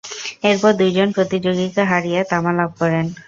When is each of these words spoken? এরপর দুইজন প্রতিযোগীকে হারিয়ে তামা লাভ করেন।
এরপর 0.43 0.71
দুইজন 0.73 1.07
প্রতিযোগীকে 1.11 1.81
হারিয়ে 1.91 2.19
তামা 2.31 2.51
লাভ 2.53 2.71
করেন। 2.81 3.05